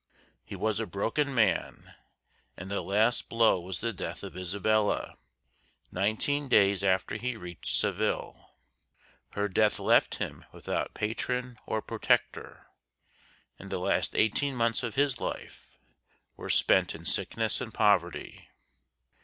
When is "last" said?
2.81-3.29, 13.77-14.15